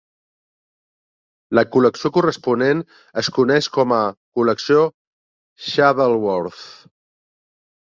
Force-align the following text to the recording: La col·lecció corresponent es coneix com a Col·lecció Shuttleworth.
La 1.59 1.63
col·lecció 1.75 2.11
corresponent 2.15 2.83
es 3.25 3.31
coneix 3.37 3.71
com 3.79 3.95
a 4.01 4.03
Col·lecció 4.41 4.91
Shuttleworth. 5.71 6.69